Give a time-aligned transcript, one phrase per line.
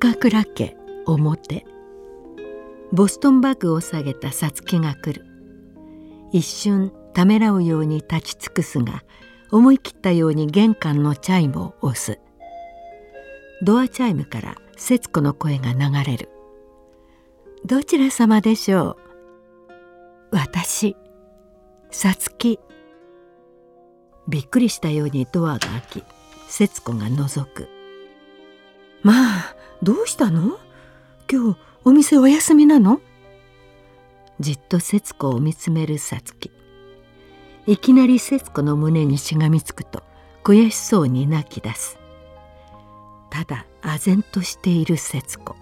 [0.00, 0.76] 岡倉家
[1.06, 1.66] 表。
[2.92, 5.26] ボストンバッグを下げたさつきが来る。
[6.30, 9.02] 一瞬ためらうように立ち尽くすが
[9.50, 12.20] 思い切ったように玄関のチャイムを押す。
[13.64, 16.28] ドアチャイムから節子の声が流れる
[17.66, 18.96] 「どちら様でしょう?」
[20.30, 20.94] 「私。
[21.90, 22.60] さつき」
[24.28, 26.04] びっくりしたようにドアが開き
[26.46, 27.68] 節子が覗く
[29.02, 30.58] 「まあどうしたの？
[31.30, 33.00] 今日お店お休みなの?」
[34.40, 36.50] じっと節子を見つめるさつき
[37.66, 40.02] いきなり節子の胸にしがみつくと
[40.42, 41.98] 悔しそうに泣き出す。
[43.30, 45.54] ただ唖然としている節子。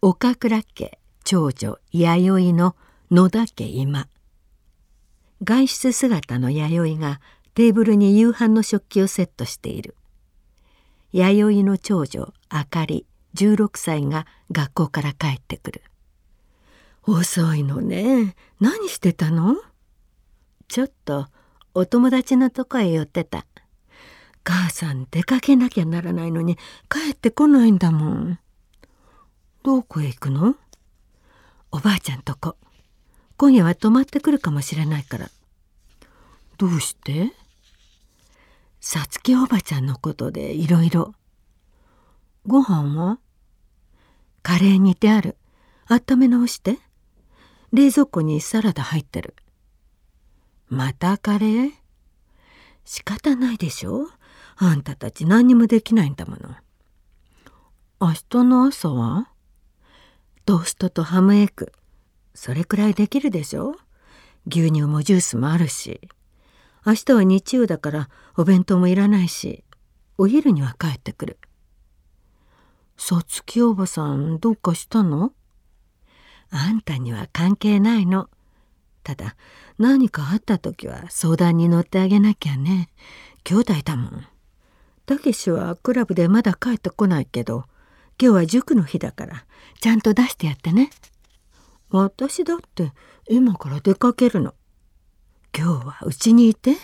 [0.00, 2.76] 岡倉家長女弥生の
[3.10, 4.06] 野田家今。
[5.42, 7.20] 外出姿の弥生が
[7.54, 9.94] テーブルに夕飯の食器をセットしている。
[11.12, 15.82] 弥生の長女あかり16歳が学校から帰ってくる。
[17.04, 18.34] 遅いのね。
[18.60, 19.56] 何してたの？
[20.68, 21.26] ちょっと
[21.74, 23.44] お友達のとこへ寄ってた。
[24.44, 26.56] 母さん出かけなきゃならないのに
[26.88, 28.38] 帰ってこないんだもん。
[29.62, 30.56] どこへ行くの？
[31.70, 32.56] おばあちゃんとこ。
[33.36, 35.30] 今夜は泊まってくるかもしれないから。
[36.56, 37.32] どうして？
[38.84, 41.14] さつきおばちゃんのことでいろいろ。
[42.48, 43.20] ご飯は？
[44.42, 45.36] カレー煮てある。
[45.86, 46.78] 温め直して。
[47.72, 49.36] 冷蔵庫にサラダ入ってる。
[50.68, 51.70] またカレー？
[52.84, 54.08] 仕方ないでしょ？
[54.56, 56.56] あんたたち何にもできないんだもの。
[58.00, 59.28] 明日の朝は？
[60.44, 61.70] トーストとハムエッグ。
[62.34, 63.76] それくらいできるでしょ？
[64.48, 66.00] 牛乳もジュースもあるし。
[66.84, 69.62] 明日は日曜だからお弁当もいらないし
[70.18, 71.38] お昼には帰ってくる。
[72.96, 75.32] さつきおばさんどうかしたの？
[76.50, 78.28] あんたには関係ないの。
[79.04, 79.36] ただ
[79.78, 82.88] 何かあった時は相談に乗ってあげなきゃね。
[83.44, 84.26] 兄弟だもん。
[85.06, 87.64] たけしはクラブでまだ帰ってこないけど
[88.20, 89.44] 今日は塾の日だから
[89.80, 90.90] ちゃんと出してやってね。
[91.90, 92.92] 私だって
[93.28, 94.54] 今から出かけるの。
[95.56, 96.76] 今日はうちにいて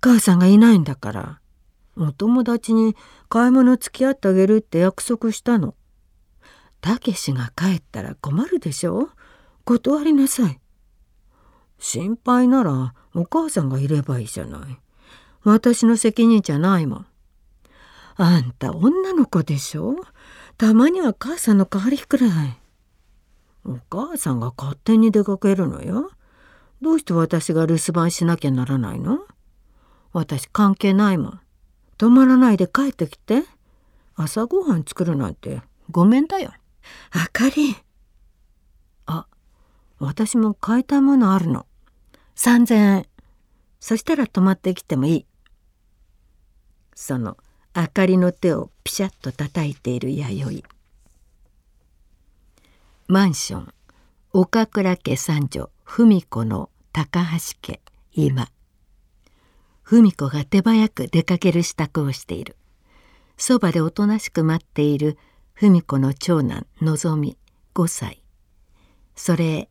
[0.00, 1.40] 母さんがいないんだから
[1.96, 2.94] お友達に
[3.28, 5.74] 買い物付き合ってあげるって約束したの。
[6.80, 9.10] たけしが帰ったら困るでしょ？
[9.64, 10.60] 断りなさい。
[11.78, 14.78] 心配ならお母さんがいればいいじゃない。
[15.44, 17.06] 私の責任じゃないもん。
[18.16, 19.96] あんた女の子でしょ？
[20.56, 22.58] たまには母さんの代わりくらい。
[23.64, 26.10] お母さんが勝手に出かけるのよ。
[26.82, 29.26] どうして私が留守番しなきゃならないの？
[30.12, 31.40] 私関係ないもん。
[31.98, 33.44] 泊まらないで帰ってきて。
[34.16, 35.62] 朝ごはん作るなんて。
[35.90, 36.52] ごめんだよ。
[37.12, 37.76] あかり。
[39.06, 39.26] あ
[39.98, 41.66] 私も買いたいものあるの。
[42.36, 43.06] 3,000円。
[43.78, 45.26] そしたら泊まってきてもいい。
[46.94, 47.36] その
[47.76, 50.64] 明かりの手をピシャッと叩いている弥生。
[53.06, 53.74] マンション。
[54.32, 57.80] 岡倉家三女文子の高橋家
[58.12, 58.48] 今。
[59.82, 62.56] 文子が手早く出かける支度をしている。
[63.36, 65.18] そばでおとなしく待っている
[65.54, 67.36] 文子の長男のぞみ
[67.74, 68.22] 5歳。
[69.16, 69.68] それ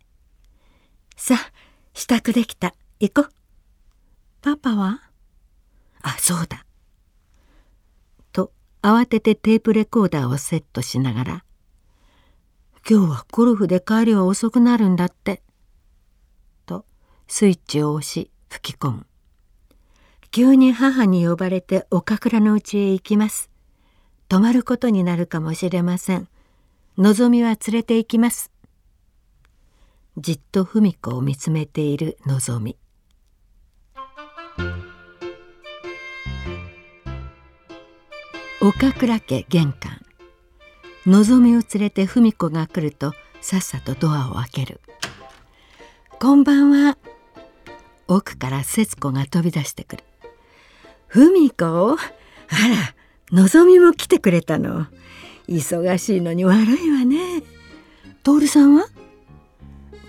[1.15, 1.51] さあ
[1.93, 2.75] 支度できた。
[2.99, 3.29] 行こ
[4.41, 5.01] パパは？
[6.01, 6.65] あそうだ。
[8.33, 8.51] と
[8.81, 11.45] 慌ててテープレコーダーをセットしながら
[12.87, 15.41] 「今日はゴルフで帰りは遅くなるんだって」
[17.29, 19.05] スイッチを押し吹き込む
[20.31, 23.49] 「急に母に呼ばれて岡倉の家へ行きます」
[24.27, 26.27] 「泊まることになるかもしれません」
[26.97, 28.51] 「のぞみは連れて行きます」
[30.17, 32.75] じっと文子を見つめているのぞみ
[38.59, 40.01] 岡倉家玄関。
[41.05, 44.81] のぞみを連れて文子が来るとさっさとドアを開ける
[46.19, 46.97] 「こんばんは」
[48.11, 50.03] 奥から節子が飛び出してくる
[51.13, 52.95] 「文子あら
[53.31, 54.87] のぞみも来てくれたの。
[55.47, 57.43] 忙しいのに悪いわね。
[58.23, 58.87] 徹さんは？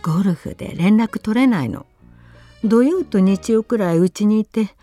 [0.02, 1.84] ゴルフで連絡取れないの。
[2.64, 4.74] 土曜と日曜くらいうちにいて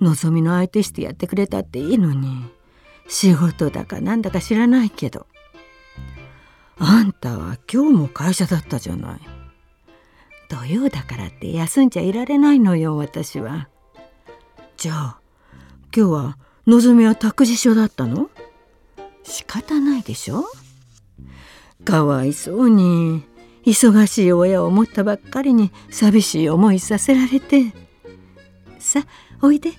[0.00, 2.44] のぞみの相手してやってくれたっていいのに。
[3.08, 5.26] 仕事だかなんだか知らないけど。
[6.78, 9.20] あんたは今日も会社だったじゃない。
[10.48, 13.68] 土曜だからって休んじゃいられないのよ私は。
[14.76, 15.20] じゃあ
[15.94, 18.30] 今日はのぞみは託児所だったの？
[19.22, 20.44] 仕方ないでしょ？
[21.84, 23.24] かわいそうに
[23.64, 27.72] 忙しい親を持ったばっかりに寂しい思いさせられて。
[28.78, 29.04] さ
[29.42, 29.72] おいで。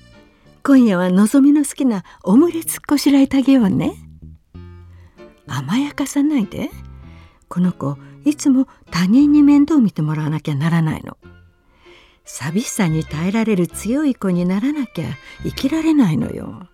[0.64, 3.94] 今夜はのぞみの好きなオムレツこしらえてあげようね。
[5.48, 6.70] 甘やかさないで。
[7.48, 11.18] この子いつも他人に面倒見てもらわなきゃならないの。
[12.26, 15.06] 寂しさに耐えられる強い子にならなきゃ
[15.44, 16.68] 生きられないのよ。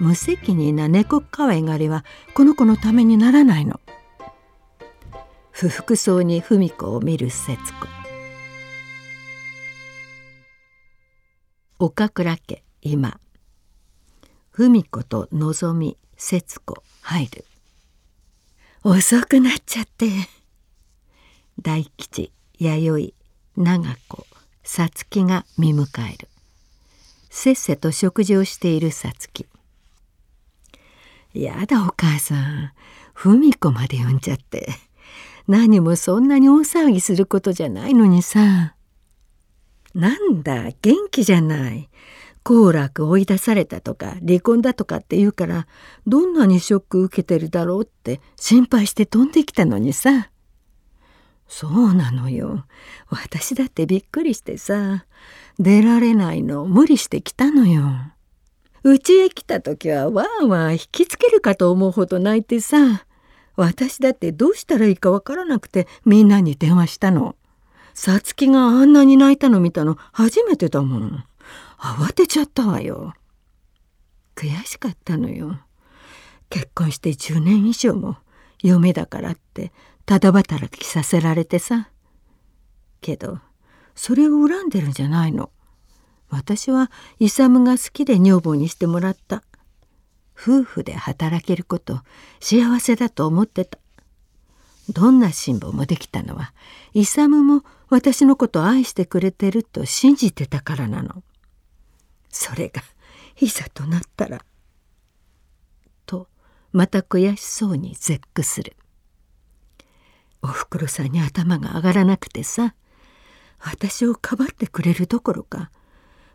[0.00, 3.80] 無責任な猫かわいがりはこの子のためにならないの。
[5.52, 7.86] 不服そうに文子を見る節子。
[11.78, 13.20] 岡倉家今。
[14.50, 17.44] 文子とのぞみ節子入る。
[18.82, 20.37] 遅くなっちゃって。
[21.60, 23.12] 大吉弥
[23.56, 24.26] 生長子
[24.62, 26.28] さつきが見迎える。
[27.30, 29.46] せっせと食事をしているさつき
[31.34, 32.72] やだお母さん。
[33.12, 34.68] 文子まで呼んじゃって。
[35.48, 38.74] 何もそんなに大騒ぎすることじゃないのにさ。
[39.94, 41.88] なんだ元気じゃない。
[42.44, 45.66] 好楽追い出されたとか離婚だとかって言うから
[46.06, 50.30] どんなにショック受けてるだろうって心配して飛んできたのにさ。
[51.48, 52.66] そうなのよ。
[53.08, 55.06] 私だってびっくりしてさ
[55.58, 57.82] 出られないの無理してきたのよ。
[58.84, 63.04] うちへ来た時はわーわー引きつけるかと思うほど泣いてさ
[63.56, 67.34] 私だってどうしたらいいかわからなくてみんなに電話したの。
[67.94, 71.24] さつきがあんなに泣いたの見たの初めてだもん。
[71.78, 73.14] 慌てちゃったわよ。
[74.36, 75.58] 悔しかったのよ。
[76.50, 78.16] 結婚して10年以上も
[78.62, 79.72] 嫁だからって
[80.08, 81.90] ただ働きさせられてさ。
[83.02, 83.40] けど
[83.94, 85.50] それを恨んでるんじゃないの。
[86.30, 89.42] 私は勇が好きで女房にしてもらった。
[90.34, 92.00] 夫婦で働けること
[92.40, 93.78] 幸せだと思ってた。
[94.88, 96.54] どんな辛抱もできたのは
[96.94, 101.22] 勇も私のこと愛してくれてると信じてたからなの。
[102.30, 102.82] それが
[103.38, 104.42] いざとなったら
[106.06, 106.28] と
[106.72, 108.74] また悔しそうに絶句する。
[110.42, 112.74] おふくろさんに頭が上がらなくてさ
[113.60, 115.70] 私をかばってくれるどころか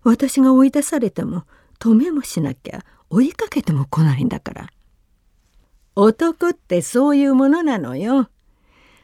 [0.03, 1.43] 私が追い出されても
[1.79, 4.67] 止めもしなきゃ追いかけても来ないんだから。
[5.95, 8.29] 男ってそういうものなのよ。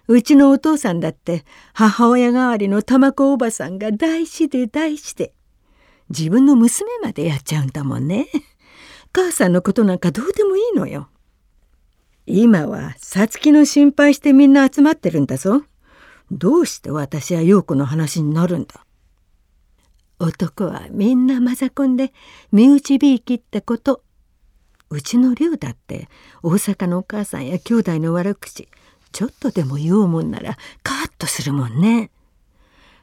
[0.07, 5.33] うちのお父さんだって母親代わりの玉子おばさんが大事で大事で
[6.09, 8.27] 自分の娘までやっちゃうんだもんね。
[9.13, 11.09] 母さんのことなんかどうでもいいのよ。
[12.31, 15.63] 今はさつきの心配してみんな集まってるんだぞ。
[16.31, 18.85] どうして私は陽子の話になるんだ？
[20.19, 22.13] 男はみんなマザコンで
[22.51, 24.03] 身内びいきってこと。
[24.91, 26.07] うちの龍だって
[26.43, 28.69] 大阪のお母さんや兄弟の悪口
[29.11, 32.11] ちょっとでも言おうもんならカッとするもんね。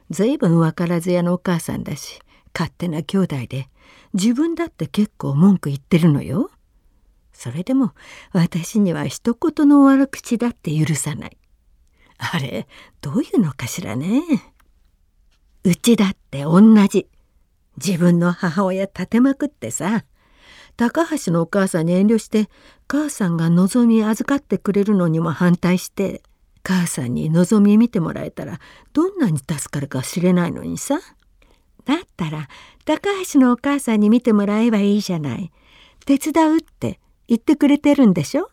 [0.09, 2.21] ずいぶん分からず屋のお母さんだし
[2.53, 3.67] 勝手な兄弟で
[4.13, 6.49] 自分だって結構文句言ってるのよ。
[7.37, 7.93] それでも
[8.33, 11.37] 私には一言の悪口だって許さない。
[12.17, 12.67] あれ
[12.99, 14.23] どういうのかしらね。
[15.63, 17.07] うちだって同じ。
[17.77, 20.03] 自分の母親立てまくってさ。
[20.77, 22.49] 高橋のお母さんに遠慮して
[22.87, 26.23] 母さんが望み預かってくれるのにも反対して
[26.63, 28.59] 母さんに望み見てもらえたら
[28.93, 30.99] どんなに助かるか知れないのにさ。
[31.85, 32.49] だったら
[32.83, 35.51] 高橋のお母さんに見てもらえばいいじゃない。
[36.07, 36.99] 手伝うって。
[37.27, 38.49] 言ってくれてるんでしょ？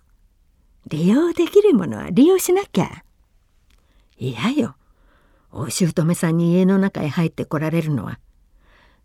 [0.88, 3.04] 利用できるものは利用しなきゃ。
[4.18, 4.76] 嫌よ。
[5.50, 8.18] お姑さんに家の中へ入ってこられるのは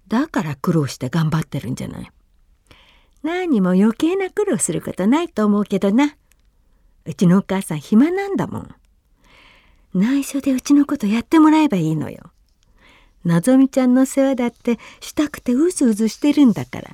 [0.07, 2.11] だから苦労して頑張ってるんじゃない。
[3.21, 6.15] 何も余計な苦労することないと思うけどな。
[7.05, 8.75] うちのお母さん暇なんだもん。
[9.93, 12.31] 内緒でうちのことやってもらえばいいのよ。
[13.25, 16.89] のぞみちゃんの世話だってしたくてうずうずしてるんだから。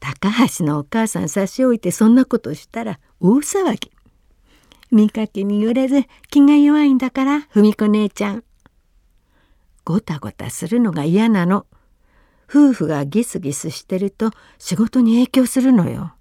[0.00, 3.90] 高橋のお母さん差し置いてそんなことしたら大騒ぎ。
[4.90, 8.44] 見かけによらず気が弱いんだから文子姉ちゃん。
[9.84, 11.66] ごたごたするのが嫌なの。
[12.48, 16.14] 夫婦がギスギスしてると仕事に影響するのよ。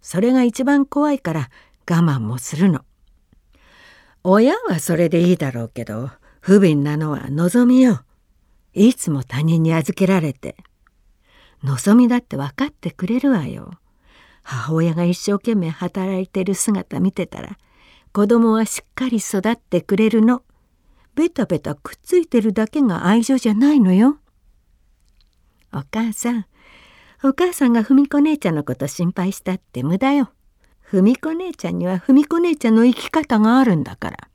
[0.00, 1.50] それが一番怖いから
[1.88, 2.84] 我慢もするの。
[4.24, 6.10] 親はそれでいいだろうけど
[6.40, 8.02] 不憫なのは望みよ。
[8.74, 10.56] いつも他人に預けられて。
[11.62, 13.72] 望みだって分かってくれるわよ。
[14.42, 17.58] 母親が一生懸命働いてる姿見てたら
[18.12, 20.42] 子供はしっかり育ってくれるの。
[21.14, 24.18] ベタベタくっついてるだけが愛情じゃないのよ。
[25.72, 26.46] お母さん
[27.22, 30.30] お母さんが文子姉ちゃんのこと心配したって無駄よ。
[30.82, 34.28] 文子姉ちゃんには文子姉ちゃんの生き方があるんだから。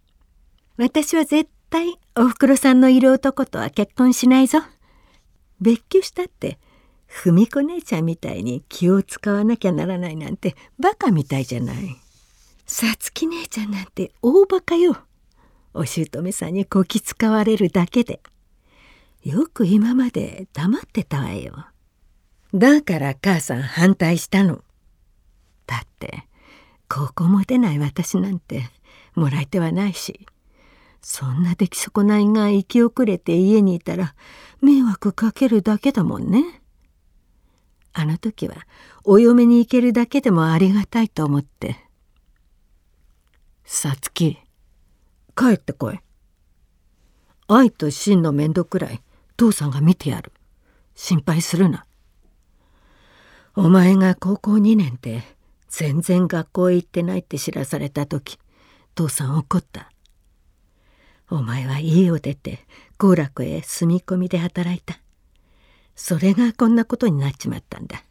[0.78, 4.60] 私は絶対おふくろさんのいる男とは結婚しないぞ。
[5.60, 6.60] 別居したって
[7.08, 11.98] 文子姉ちゃんみたいに気を使わなきゃならないなんてバカみたいじゃない。
[12.66, 14.98] さつき姉ちゃんなんて大バカよ。
[15.74, 18.22] お姑さんにこき使われるだけで。
[19.24, 21.66] よく今まで黙ってたわよ。
[22.54, 24.64] だから母さん反対したの。
[25.68, 26.28] だって
[26.88, 28.70] 高校も出ない私なんて
[29.16, 30.26] もらい手はないし。
[31.02, 34.16] そんな出来損ないが生き遅れて家にいたら
[34.60, 36.62] 迷惑かけるだけだもんね。
[37.98, 38.68] あの時は
[39.06, 41.78] お嫁に行けるだけでもありがたいと思って。
[43.64, 44.38] さつき
[45.34, 46.00] 帰ってこい。
[47.48, 49.02] 愛と真の面倒くらい
[49.38, 50.34] 父さんが見てやる。
[50.94, 51.86] 心配するな。
[53.56, 55.24] お前が高校2年で
[55.70, 58.38] 全然学校へ行ってないって知らされた時
[58.94, 59.90] 父さん怒った。
[61.30, 62.60] お前は家を出て
[62.98, 65.00] 行楽へ住み込みで働いた。
[65.96, 68.04] それがこんなことになっちまったんだ。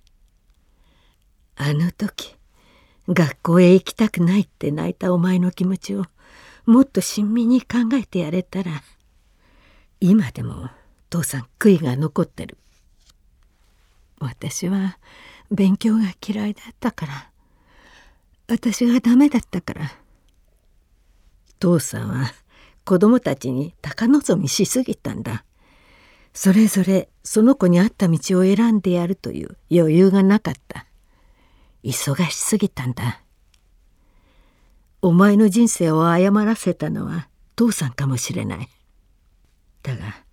[1.57, 2.37] あの時
[3.09, 6.05] 学校へ行きたくないって泣いたお前の気持ちを
[6.67, 8.83] もっと親身に考えてやれたら
[10.01, 10.71] 今でも
[11.11, 12.59] 父さん悔いが残ってる。
[14.19, 14.99] 私は
[15.51, 17.31] 勉強が嫌いだったから。
[18.49, 19.93] 私がダメだったから。
[21.61, 22.33] 父さんは
[22.85, 25.45] 子供たちに高望みしすぎたんだ。
[26.35, 30.87] それぞれその子に合った道を選んでやるという余裕がなかった。
[31.85, 33.23] 忙しすぎたんだ。
[35.01, 38.69] お前の人生を誤らせたのは父さんかもしれない。
[39.83, 40.25] だが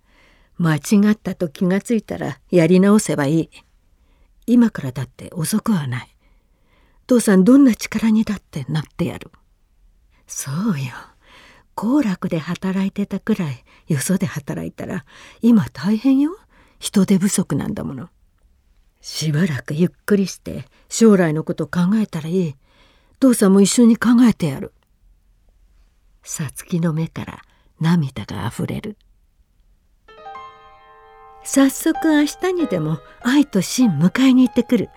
[0.58, 3.50] 間違ったと気がついたらやり直せばいい。
[4.46, 6.16] 今からだって遅くはない。
[7.06, 9.30] 父さんどんな力にだってなってやる。
[10.26, 11.11] そうよ。
[11.74, 15.04] 行楽で働いてたくらいよそで働いたら
[15.40, 16.36] 今大変よ。
[16.78, 18.08] 人手不足なんだもの。
[19.00, 22.54] しばらくゆっくりして将来のこと考えたらいい。
[23.20, 24.72] 父さんも一緒に考えてやる。
[26.22, 27.42] さつきの目から
[27.80, 28.96] 涙があふれる。
[31.44, 34.90] 早速明日にでも愛と真迎えに行ってくる。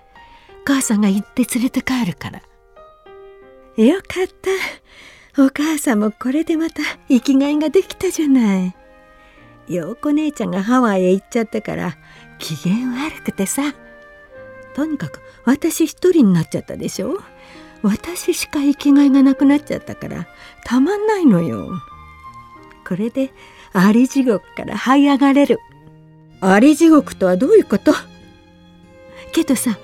[0.66, 2.42] 母さんが行って連れて帰るから。
[3.84, 4.50] よかった。
[5.38, 8.76] お母さんもこれでまた生きがいができたじゃない。
[9.68, 11.98] 陽子姉ちゃんがハワイへ行っちゃってから
[12.40, 13.74] 機嫌悪くてさ。
[14.76, 17.20] とにかく私一人になっちゃったでしょ。
[17.82, 20.28] 私しか生きがいがなくなっちゃったから
[20.64, 21.70] たまんないのよ。
[22.88, 23.32] これで
[23.74, 25.60] あり地獄から這い上がれる。
[26.42, 27.94] あり地獄とはどういうこと？
[29.34, 29.78] けどさ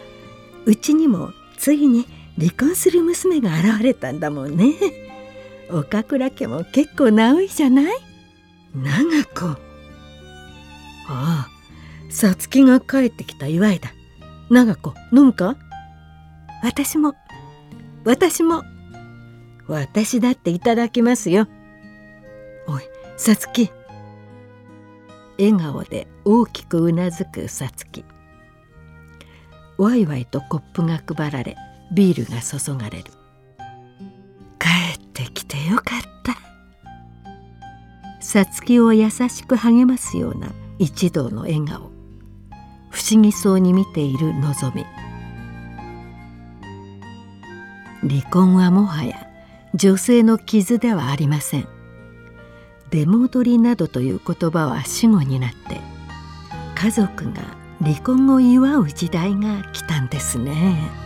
[0.66, 2.06] うちにもついに
[2.40, 4.76] 離婚する娘が現れたんだもんね。
[5.72, 7.86] 岡倉家も結構なおいじゃない？
[8.76, 9.58] 長子。
[11.10, 11.50] ああ
[12.10, 13.92] さつきが帰ってきた祝いだ。
[14.50, 15.56] 長子飲むか？
[16.64, 17.16] 私も。
[18.04, 18.64] 私も。
[19.68, 21.48] 私だっていただきますよ。
[22.68, 22.84] おい
[23.18, 23.72] さつき
[25.40, 28.06] 笑顔で大きくうなずくさつき
[29.78, 31.56] わいわいとコップが配られ
[31.94, 33.12] ビールが注がれる
[38.32, 41.92] さつきを優しく励ますような一同の笑顔。
[42.90, 44.86] 不思議そうに見ているのぞみ。
[48.10, 49.28] 離婚はもはや
[49.74, 51.68] 女性の傷ではありません。
[52.90, 55.82] 出戻りなどという言葉は死語になって
[56.76, 57.42] 家族が
[57.82, 61.01] 離婚を祝う時代が来たんですね。